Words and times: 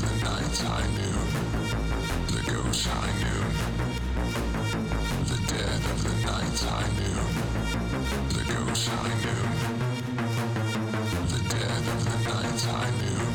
the 0.00 0.24
nights 0.24 0.64
I 0.64 0.86
knew, 0.96 1.18
the 2.34 2.42
ghosts 2.50 2.88
I 2.88 3.06
knew, 3.20 3.42
the 5.30 5.38
dead 5.46 5.80
of 5.92 5.98
the 6.02 6.14
nights 6.26 6.62
I 6.66 6.84
knew, 6.98 7.20
the 8.36 8.44
ghosts 8.52 8.88
I 8.88 9.08
knew, 9.24 9.44
the 11.32 11.42
dead 11.54 11.82
of 11.94 12.04
the 12.04 12.18
nights 12.32 12.66
I 12.66 12.90
knew. 12.90 13.29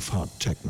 Of 0.00 0.08
hard 0.08 0.30
techno. 0.40 0.69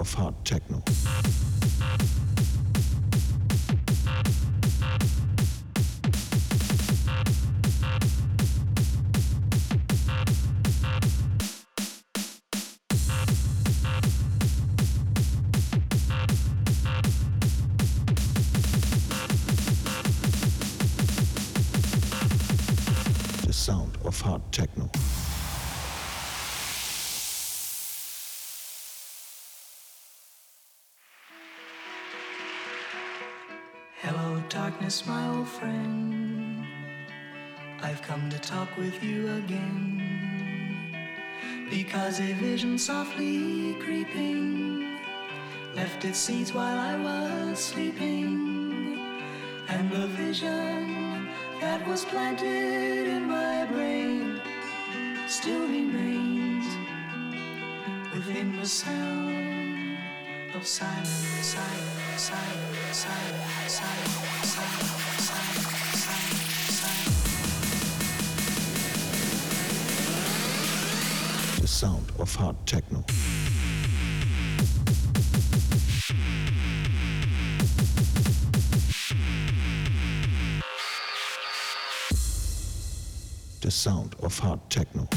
Of 0.00 0.14
hard 0.14 0.34
techno. 0.44 0.82
softly 42.80 43.74
creeping 43.74 44.98
left 45.74 46.02
its 46.02 46.18
seeds 46.18 46.54
while 46.54 46.78
I 46.78 46.96
was 46.96 47.58
sleeping, 47.58 48.98
and 49.68 49.90
the 49.90 50.06
vision 50.06 51.28
that 51.60 51.86
was 51.86 52.06
planted 52.06 53.06
in 53.06 53.24
my 53.28 53.66
brain 53.66 54.40
still 55.28 55.60
remains 55.60 56.64
within 58.14 58.56
the 58.56 58.66
sound 58.66 59.98
of 60.54 60.66
silence, 60.66 61.10
silence, 61.42 62.22
silence, 62.22 62.96
silence, 62.96 63.74
silence. 63.74 64.48
silence. 64.54 64.99
Sound 71.80 72.12
of 72.18 72.34
hard 72.34 72.56
techno. 72.66 73.02
The 83.62 83.70
sound 83.70 84.14
of 84.22 84.38
hard 84.38 84.60
techno. 84.68 85.08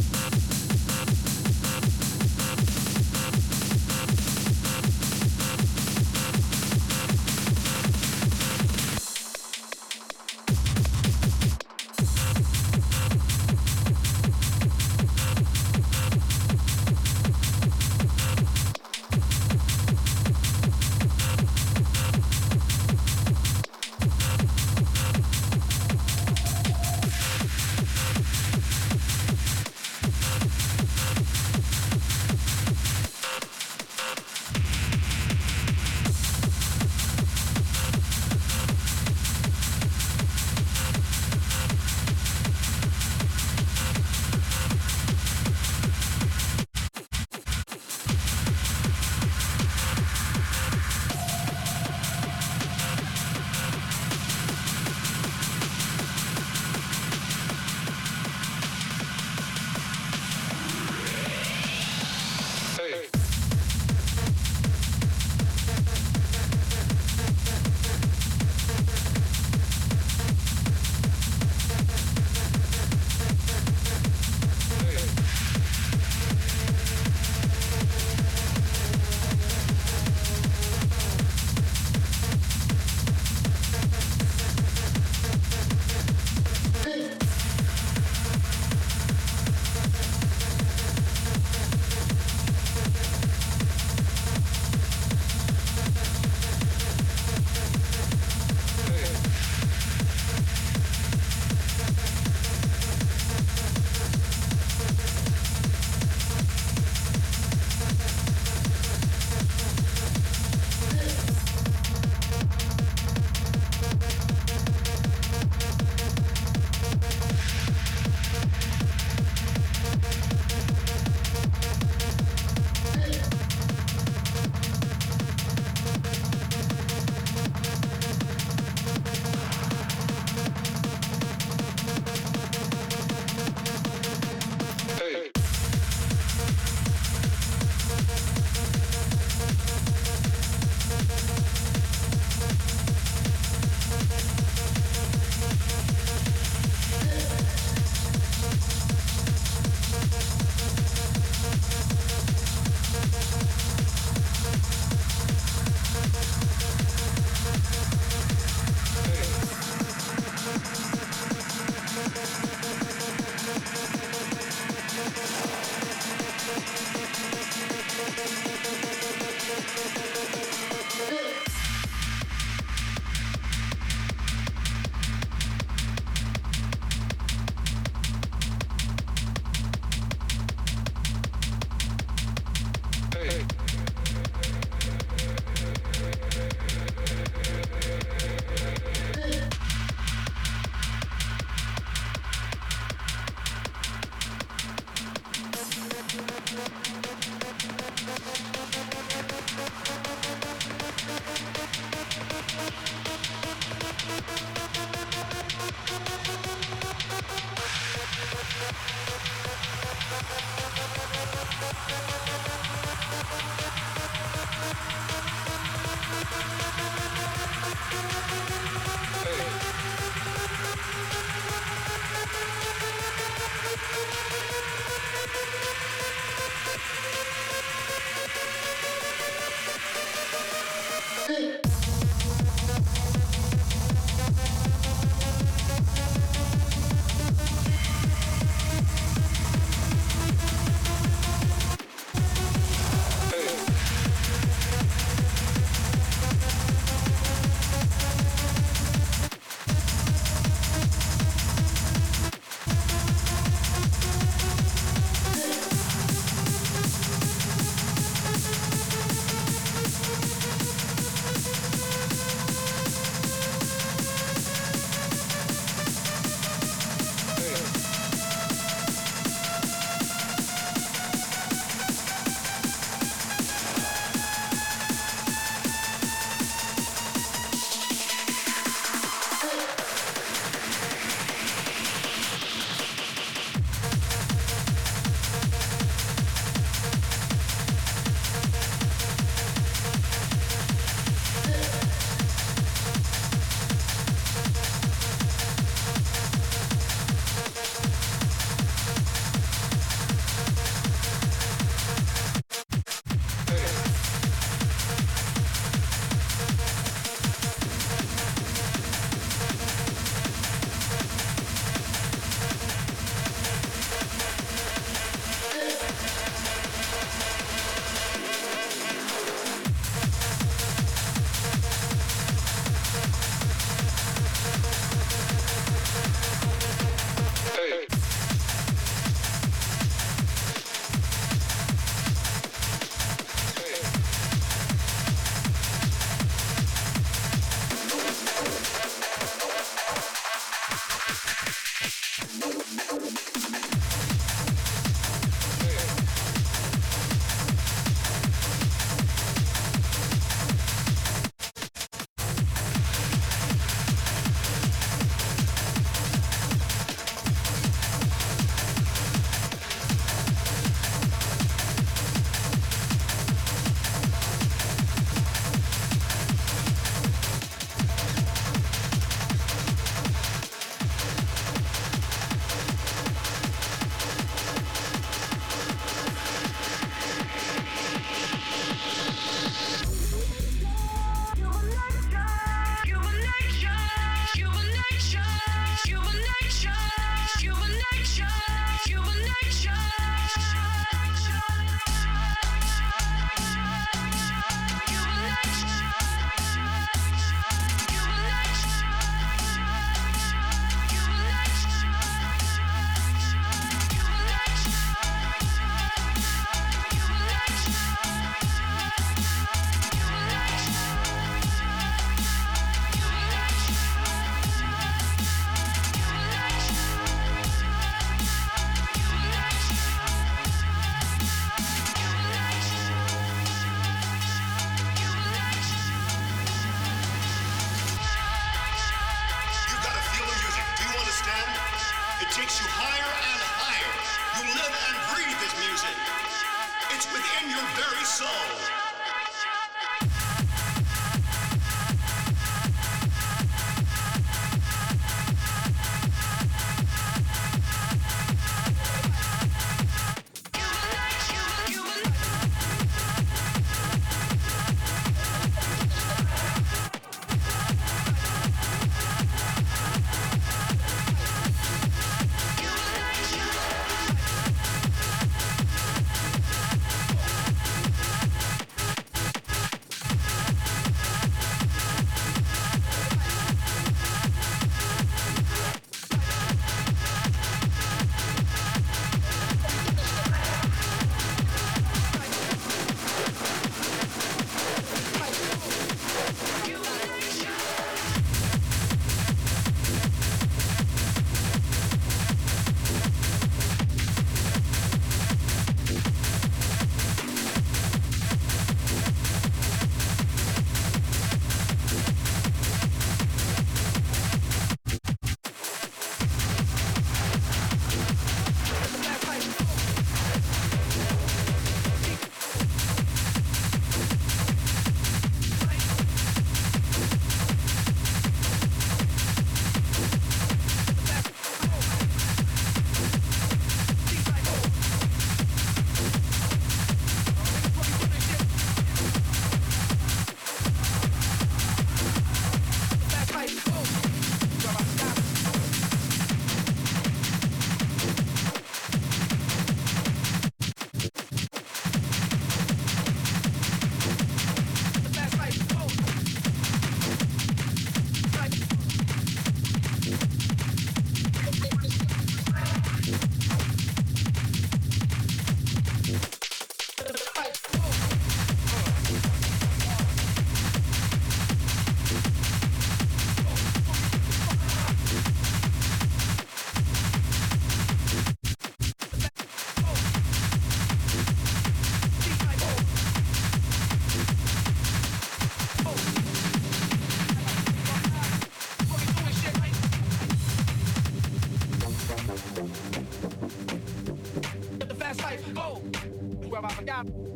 about 586.64 586.78
the 586.78 586.84
guy. 586.86 587.33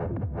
Yeah. 0.00 0.40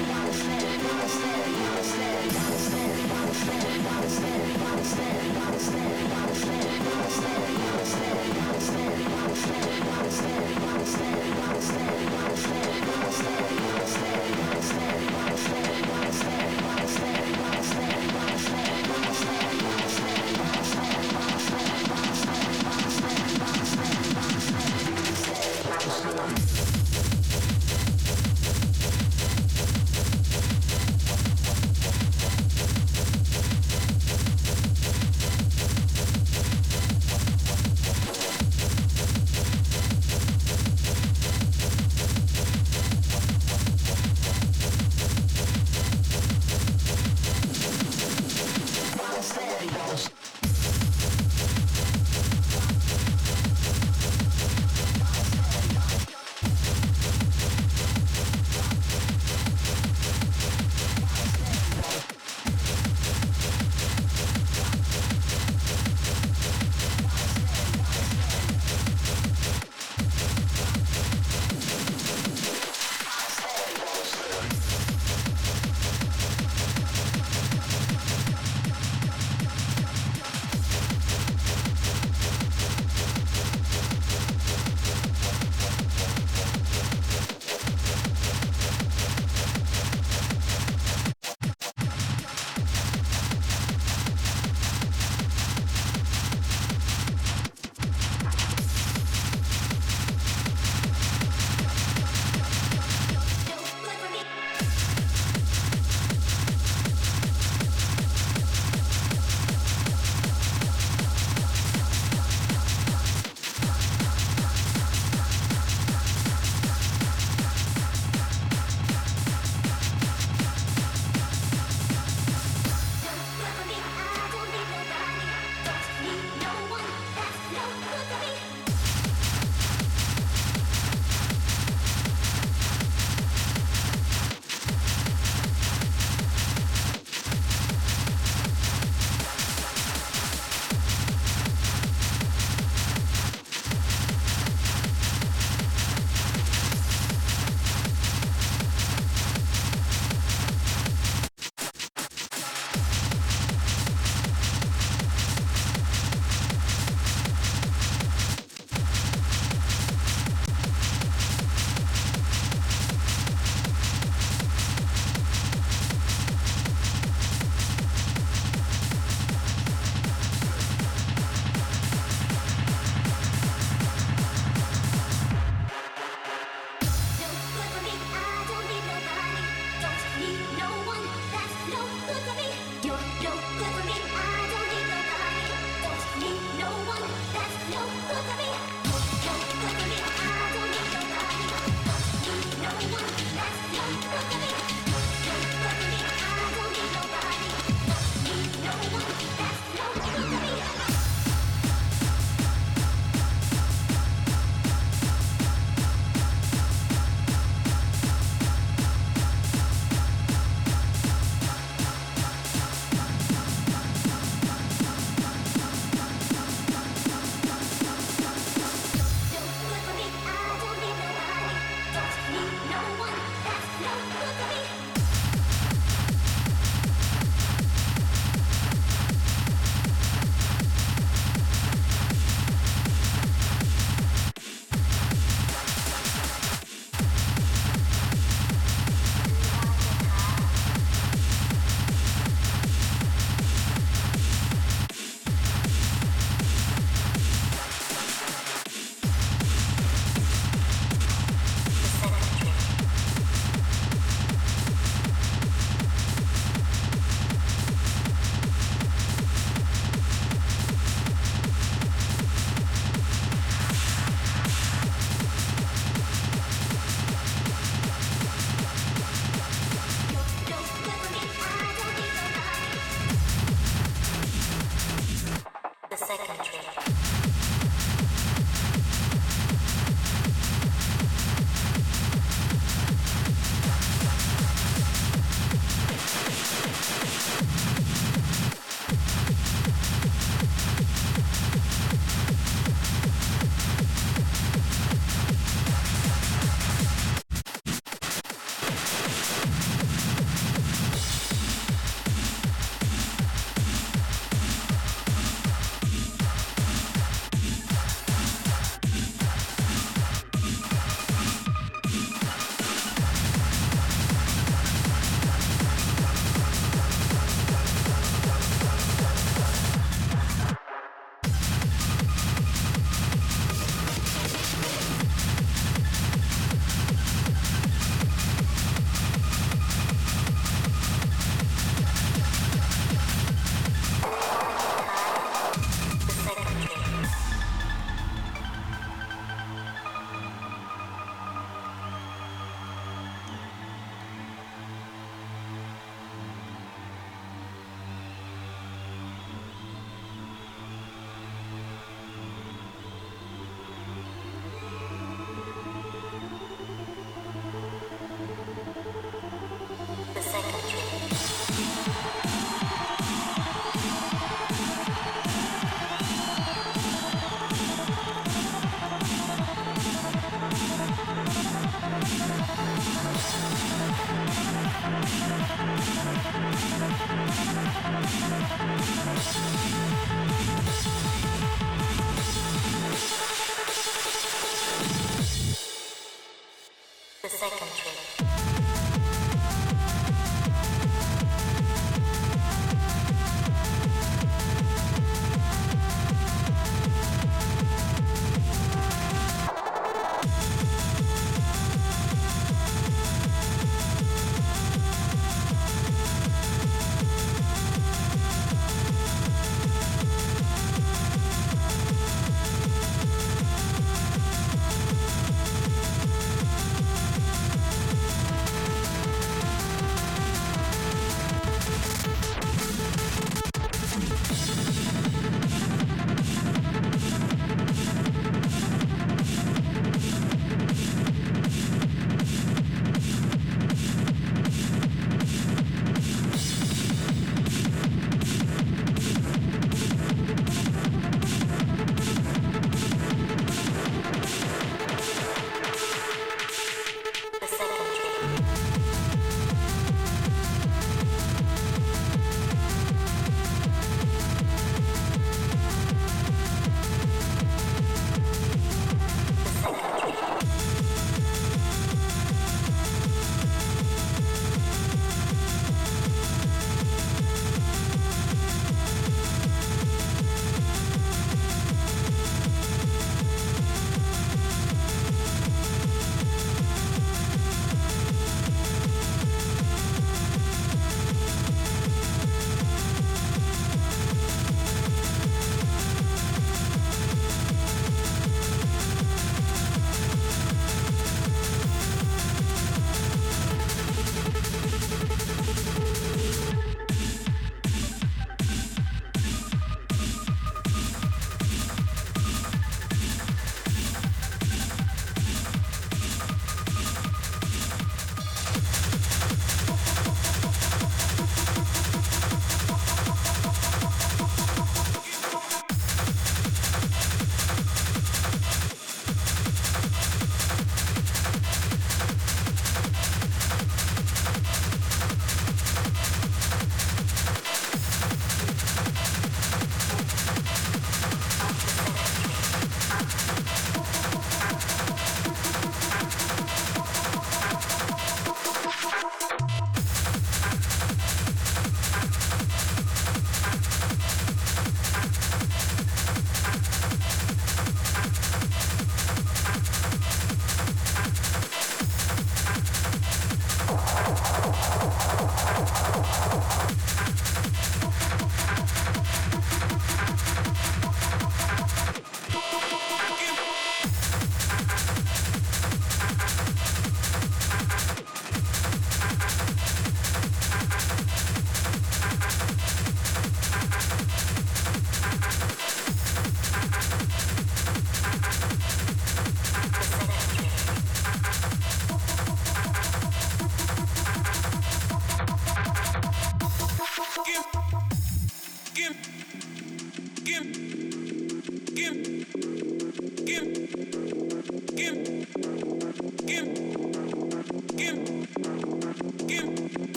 podcast. 1.11 1.50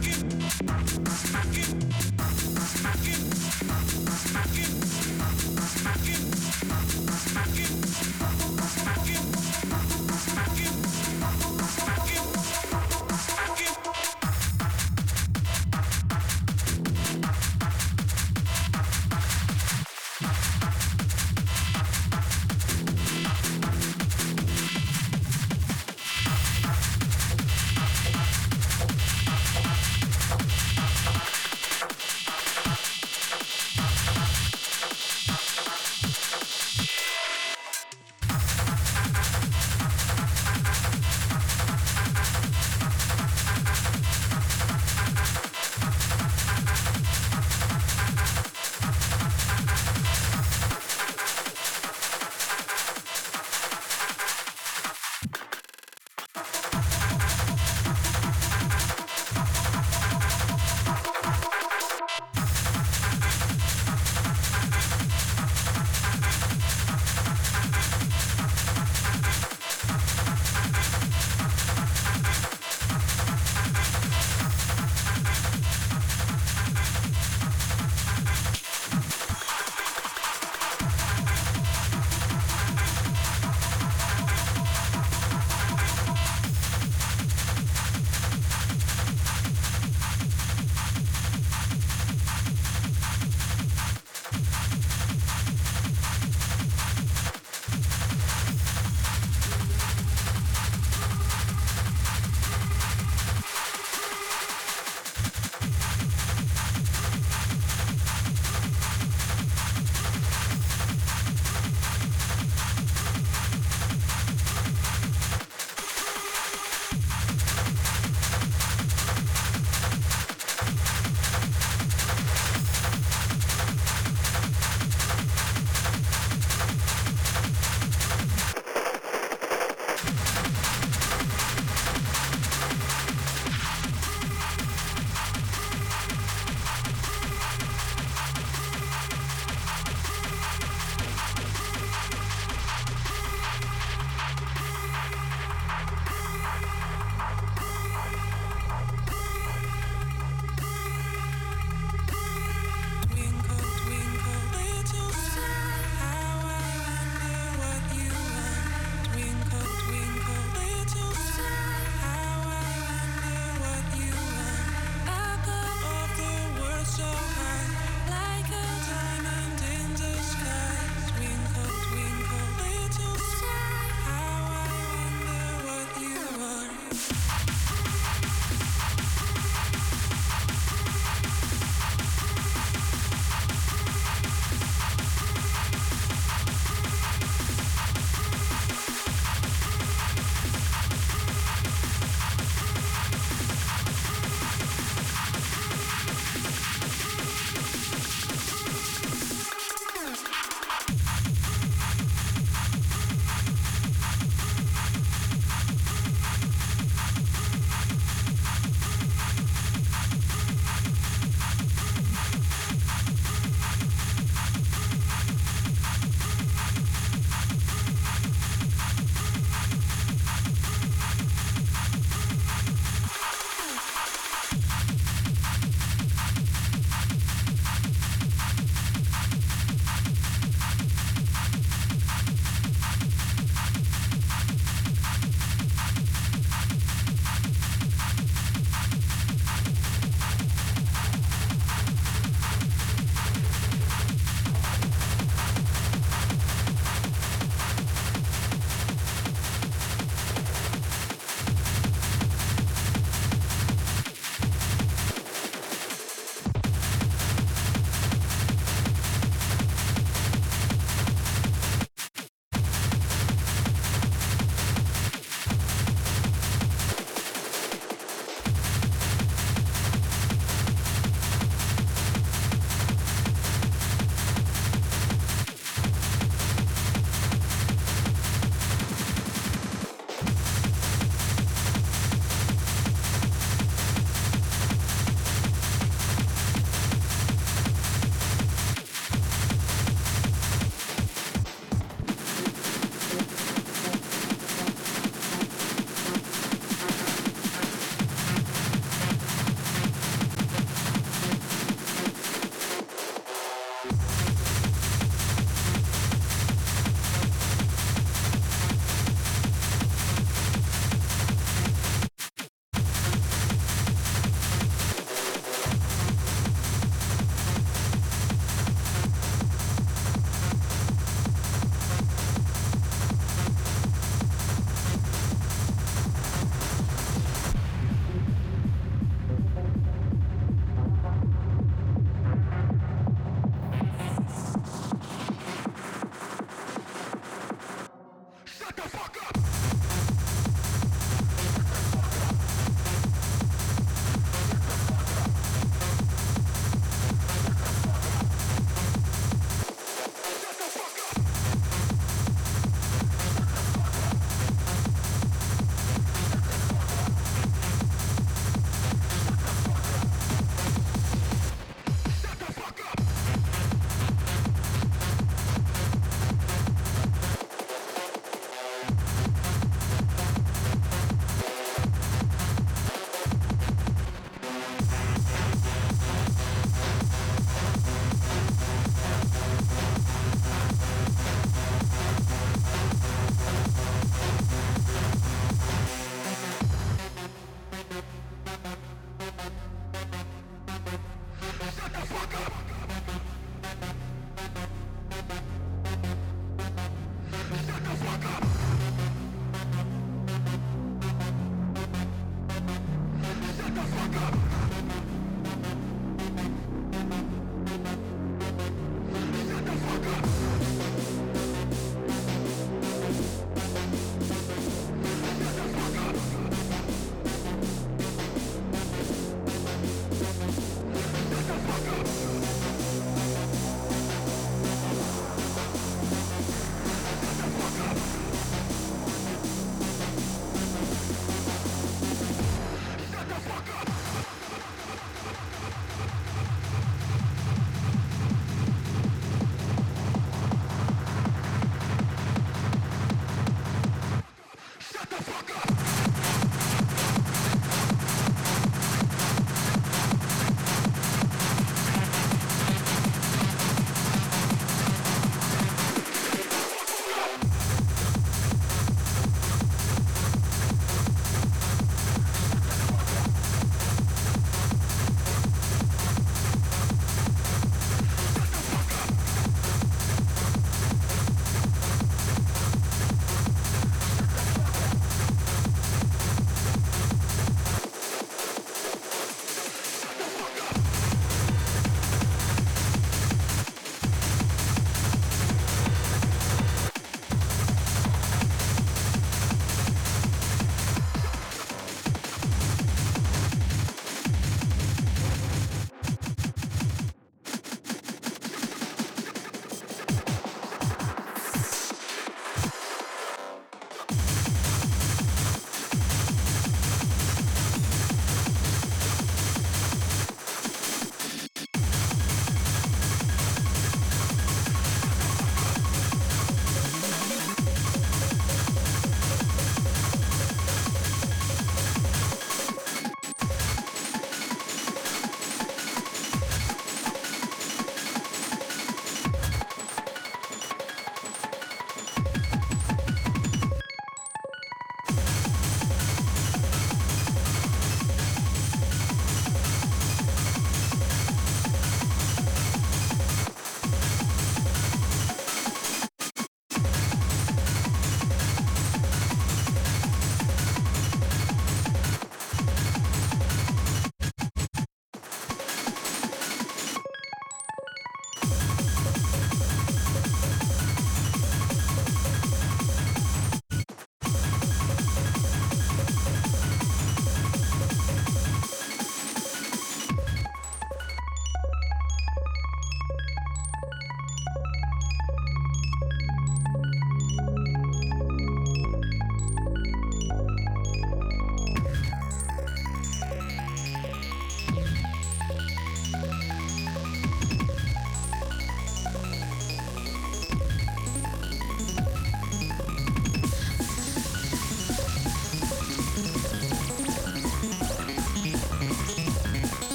Thank 0.00 0.32
you. 0.32 0.37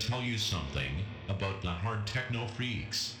Tell 0.00 0.22
you 0.22 0.38
something 0.38 0.90
about 1.28 1.60
the 1.60 1.68
hard 1.68 2.06
techno 2.06 2.46
freaks. 2.46 3.19